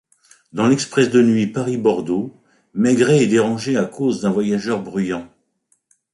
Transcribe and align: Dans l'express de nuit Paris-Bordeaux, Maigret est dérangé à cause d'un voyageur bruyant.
Dans 0.51 0.67
l'express 0.67 1.11
de 1.11 1.21
nuit 1.21 1.45
Paris-Bordeaux, 1.45 2.35
Maigret 2.73 3.21
est 3.21 3.27
dérangé 3.27 3.77
à 3.77 3.85
cause 3.85 4.21
d'un 4.21 4.31
voyageur 4.31 4.81
bruyant. 4.81 5.29